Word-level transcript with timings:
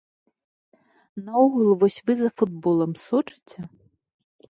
Наогул, 1.27 1.69
вось 1.83 1.99
вы 2.07 2.13
за 2.25 2.29
футболам 2.41 2.91
сочыце? 3.07 3.59